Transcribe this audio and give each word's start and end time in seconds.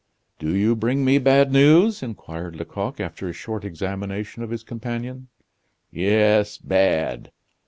"Do 0.39 0.55
you 0.55 0.75
bring 0.75 1.05
me 1.05 1.19
bad 1.19 1.51
news?" 1.51 2.01
inquired 2.01 2.55
Lecoq, 2.55 2.99
after 2.99 3.29
a 3.29 3.33
short 3.33 3.63
examination 3.63 4.41
of 4.41 4.49
his 4.49 4.63
companion. 4.63 5.27
"Yes, 5.91 6.57
bad." 6.57 7.31